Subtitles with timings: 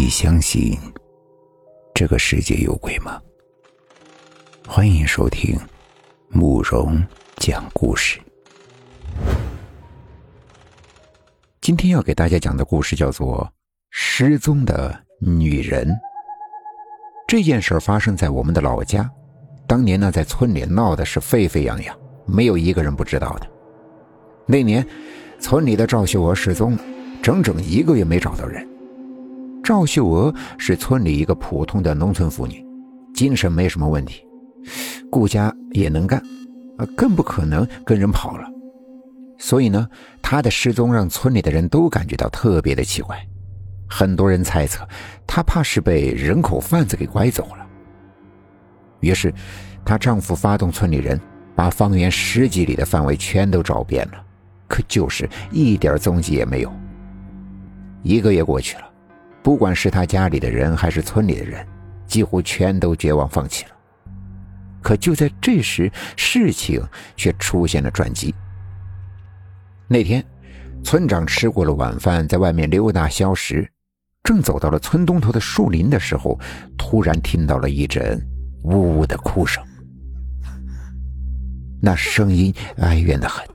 [0.00, 0.78] 你相信
[1.92, 3.20] 这个世界有鬼吗？
[4.64, 5.58] 欢迎收听
[6.28, 7.04] 慕容
[7.38, 8.20] 讲故事。
[11.60, 13.44] 今天要给大家讲的故事叫做
[13.90, 15.88] 《失踪的女人》。
[17.26, 19.10] 这件事发生在我们的老家，
[19.66, 23.50] 当年呢，在村里闹的是沸沸扬扬，没有一个人不知道的。
[24.46, 24.86] 那年，
[25.40, 26.84] 村里的赵秀娥失踪了，
[27.20, 28.64] 整整一个月没找到人。
[29.68, 32.64] 赵秀娥是村里一个普通的农村妇女，
[33.12, 34.26] 精神没什么问题，
[35.10, 36.18] 顾家也能干，
[36.78, 38.48] 啊，更不可能跟人跑了。
[39.36, 39.86] 所以呢，
[40.22, 43.22] 她的失踪让村里的人都感觉到特别的奇怪，
[43.86, 44.88] 很多人猜测
[45.26, 47.66] 她怕是被人口贩子给拐走了。
[49.00, 49.30] 于是，
[49.84, 51.20] 她丈夫发动村里人，
[51.54, 54.24] 把方圆十几里的范围全都找遍了，
[54.66, 56.72] 可就是一点踪迹也没有。
[58.02, 58.84] 一个月过去了。
[59.42, 61.66] 不管是他家里的人还是村里的人，
[62.06, 63.70] 几乎全都绝望放弃了。
[64.82, 66.82] 可就在这时，事情
[67.16, 68.34] 却出现了转机。
[69.86, 70.24] 那天，
[70.84, 73.68] 村长吃过了晚饭，在外面溜达消食，
[74.22, 76.38] 正走到了村东头的树林的时候，
[76.76, 78.20] 突然听到了一阵
[78.62, 79.62] 呜呜的哭声。
[81.80, 83.46] 那声音哀怨的很，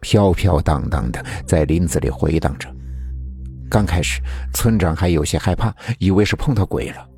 [0.00, 2.68] 飘飘荡荡的在林子里回荡着。
[3.72, 4.20] 刚开始，
[4.52, 7.08] 村长还有些害怕，以为是碰到鬼了。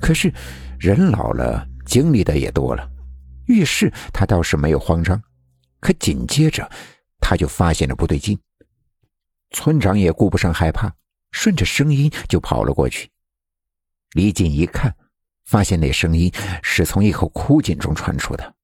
[0.00, 0.32] 可是，
[0.78, 2.88] 人老了，经历的也多了，
[3.46, 5.20] 遇事他倒是没有慌张。
[5.80, 6.70] 可紧接着，
[7.18, 8.38] 他就发现了不对劲。
[9.50, 10.94] 村长也顾不上害怕，
[11.32, 13.10] 顺着声音就跑了过去。
[14.12, 14.94] 离近一看，
[15.44, 18.54] 发现那声音是从一口枯井中传出的，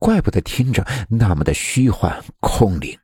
[0.00, 2.98] 怪不得听着那么的虚幻空灵。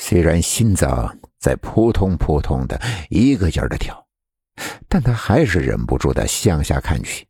[0.00, 4.06] 虽然心脏在扑通扑通的一个劲儿的跳，
[4.88, 7.26] 但他还是忍不住的向下看去。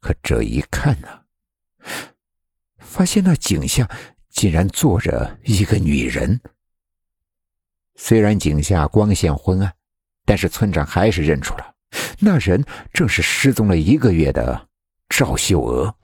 [0.00, 1.08] 可这一看呢，
[2.78, 3.88] 发现那井下
[4.30, 6.40] 竟然坐着一个女人。
[7.94, 9.74] 虽然井下光线昏暗，
[10.24, 11.74] 但是村长还是认出了，
[12.18, 14.68] 那人正是失踪了一个月的
[15.10, 15.94] 赵秀娥。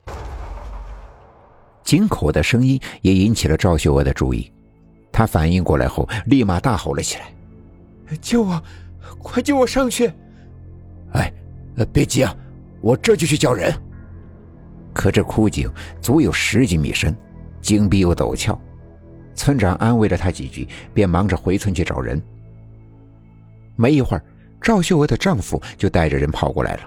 [1.83, 4.51] 井口的声音也引起了赵秀娥的注意。
[5.17, 7.33] 他反应过来后，立马大吼了起来
[8.21, 8.63] ：“救我！
[9.17, 10.11] 快救我上去！”
[11.13, 11.33] 哎，
[11.91, 12.35] 别急啊，
[12.81, 13.73] 我这就去叫人。
[14.93, 15.67] 可这枯井
[15.99, 17.17] 足有十几米深，
[17.61, 18.61] 井壁又陡峭。
[19.33, 22.21] 村长安慰了他几句，便忙着回村去找人。
[23.75, 24.23] 没一会儿，
[24.61, 26.81] 赵秀娥的丈夫就带着人跑过来了。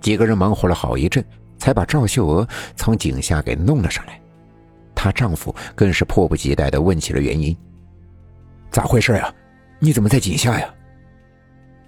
[0.00, 1.24] 几个人忙活了好一阵，
[1.58, 4.20] 才把赵秀娥从井下给弄了上来。
[5.00, 7.56] 她丈夫更是迫不及待的问起了原因
[8.68, 9.32] ：“咋回事呀？
[9.78, 10.74] 你怎么在井下呀？”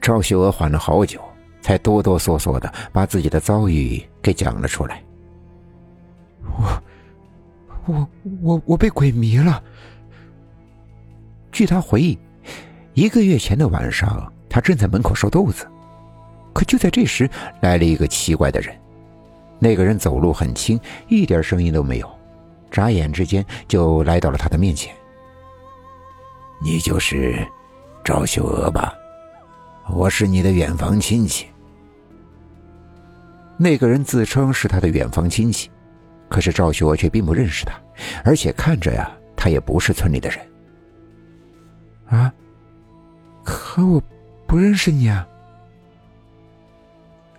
[0.01, 1.21] 赵秀娥缓了好久，
[1.61, 5.03] 才哆哆嗦嗦的把自己的遭遇给讲了出来。
[6.45, 6.83] 我、
[7.87, 8.09] 我、
[8.43, 9.61] 我、我被鬼迷了。
[11.51, 12.17] 据她回忆，
[12.95, 15.67] 一个月前的晚上，她正在门口收豆子，
[16.53, 17.29] 可就在这时，
[17.61, 18.73] 来了一个奇怪的人。
[19.59, 20.79] 那个人走路很轻，
[21.09, 22.20] 一点声音都没有。
[22.71, 24.95] 眨眼之间就来到了他的面前。
[26.63, 27.47] 你就是
[28.05, 28.95] 赵秀娥吧？
[29.89, 31.47] 我是你的远房亲戚。
[33.57, 35.71] 那个人自称是他的远房亲戚，
[36.29, 37.75] 可是赵秀娥却并不认识他，
[38.25, 40.39] 而且看着呀，他也不是村里的人。
[42.09, 42.33] 啊？
[43.43, 44.03] 可我
[44.47, 45.27] 不认识你啊！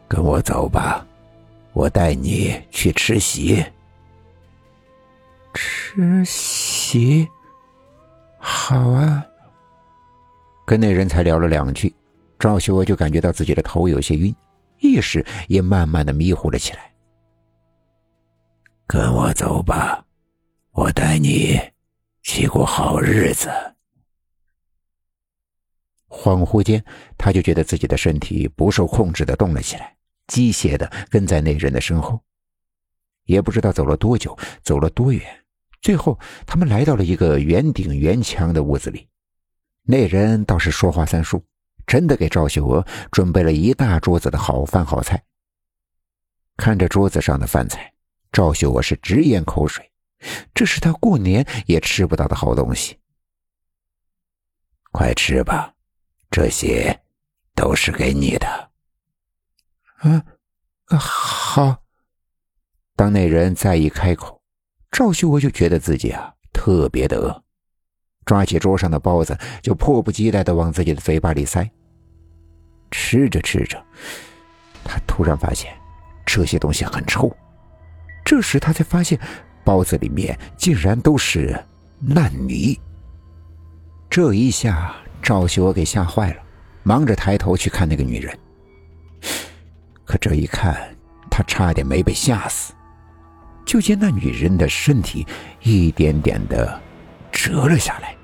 [0.08, 1.06] 跟我走吧，
[1.74, 3.64] 我带你去吃席。
[5.94, 7.28] 吃席，
[8.40, 9.26] 好啊。
[10.66, 11.94] 跟那人才聊了两句，
[12.40, 14.34] 赵秀娥就感觉到自己的头有些晕，
[14.80, 16.94] 意识也慢慢的迷糊了起来。
[18.88, 20.06] 跟我走吧，
[20.72, 21.60] 我带你
[22.24, 23.50] 去过好日子。
[26.08, 26.82] 恍惚间，
[27.18, 29.94] 他就觉得自己的身体不受控制的动了起来，
[30.28, 32.18] 机械的跟在那人的身后，
[33.26, 35.41] 也不知道走了多久，走了多远。
[35.82, 39.08] 最后，他们来到了一个圆顶圆墙的屋子里。
[39.84, 41.44] 那人倒是说话算数，
[41.88, 45.24] 真的给赵秀娥准备了一大桌子的好饭好菜。
[46.56, 47.92] 看着桌子上的饭菜，
[48.32, 49.92] 赵秀娥是直咽口水，
[50.54, 53.00] 这是她过年也吃不到的好东西。
[54.92, 55.74] 快吃吧，
[56.30, 57.02] 这些
[57.56, 58.72] 都是给你的。
[59.98, 60.24] 啊，
[60.98, 61.84] 好。
[62.96, 64.41] 当那人再一开口。
[64.92, 67.44] 赵秀娥就觉得自己啊特别的饿，
[68.26, 71.68] 抓起桌上的包子就迫不及待的往自己的嘴巴里塞。
[72.92, 73.82] 吃着吃着，
[74.84, 75.74] 他突然发现
[76.26, 77.34] 这些东西很臭。
[78.26, 79.18] 这时他才发现，
[79.64, 81.58] 包子里面竟然都是
[82.10, 82.78] 烂泥。
[84.10, 86.44] 这一下，赵秀娥给吓坏了，
[86.84, 88.38] 忙着抬头去看那个女人。
[90.04, 90.94] 可这一看，
[91.30, 92.74] 他差点没被吓死。
[93.66, 95.26] 就见那女人的身体
[95.62, 96.80] 一点点的
[97.32, 98.16] 折了下来，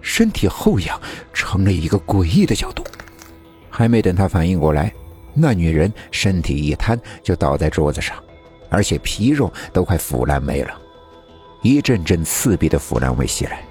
[0.00, 1.00] 身体后仰
[1.32, 2.84] 成了一个诡异的角度。
[3.70, 4.92] 还没等他反应过来，
[5.34, 8.16] 那女人身体一瘫就倒在桌子上，
[8.70, 10.76] 而且皮肉都快腐烂没了。
[11.62, 13.62] 一阵阵刺鼻的腐烂味袭来，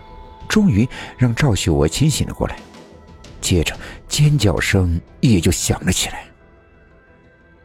[0.47, 0.87] 终于
[1.17, 2.57] 让赵秀娥清醒了过来。
[3.41, 3.77] 接着
[4.07, 6.23] 尖叫声也就响了起来。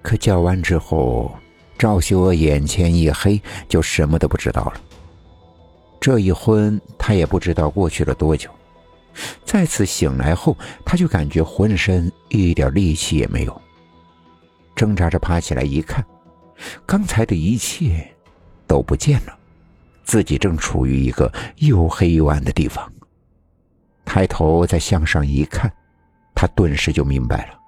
[0.03, 1.33] 可叫完之后，
[1.83, 4.81] 赵秀娥眼前一黑，就什么都不知道了。
[6.01, 8.49] 这一昏，她也不知道过去了多久。
[9.45, 13.63] 再次醒来后，他就感觉浑身一点力气也没有。
[14.77, 16.07] 挣扎着爬起来一看，
[16.87, 18.09] 刚才的一切
[18.69, 19.37] 都不见了，
[20.05, 22.89] 自己正处于一个又黑又暗的地方。
[24.05, 25.69] 抬头再向上一看，
[26.33, 27.59] 他顿时就明白了，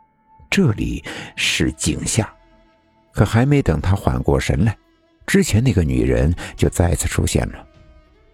[0.49, 1.03] 这里
[1.35, 2.33] 是井下。
[3.15, 4.77] 可还没等他缓过神来，
[5.27, 7.67] 之前那个女人就再次出现了。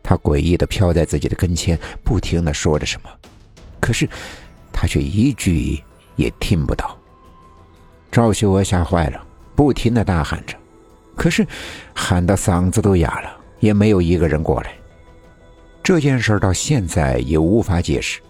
[0.02, 3.10] 她诡异的飘在自己的跟前，不停的说着什么，
[3.78, 4.08] 可是
[4.72, 5.82] 他却一句
[6.16, 6.96] 也听不到。
[8.10, 9.22] 赵秀娥吓坏了，
[9.54, 10.56] 不停的大喊着，
[11.14, 11.46] 可是
[11.94, 14.72] 喊的嗓子都哑了，也没有一个人过来。
[15.82, 18.20] 这件事到现在也无法解释，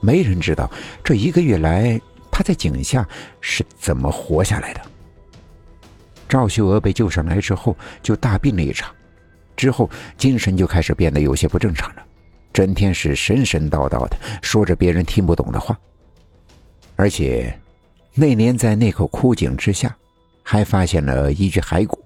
[0.00, 0.70] 没人知道
[1.02, 2.00] 这一个月来
[2.30, 3.06] 他在井下
[3.40, 4.80] 是怎么活下来的。
[6.28, 8.94] 赵秀娥被救上来之后，就大病了一场。
[9.56, 9.88] 之后，
[10.18, 12.04] 精神就开始变得有些不正常了，
[12.52, 15.78] 整天是神神叨叨的，说着别人听不懂的话。
[16.94, 17.58] 而且，
[18.14, 19.96] 那年在那口枯井之下，
[20.42, 22.04] 还发现了一具骸骨，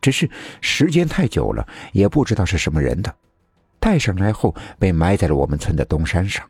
[0.00, 0.30] 只是
[0.60, 3.14] 时间太久了，也不知道是什么人的，
[3.78, 6.48] 带上来后被埋在了我们村的东山上。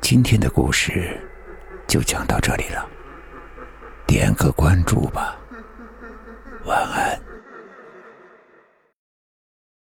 [0.00, 1.20] 今天的故事
[1.86, 2.88] 就讲到这里了，
[4.14, 5.36] 点个关注吧。
[6.66, 7.23] 晚安。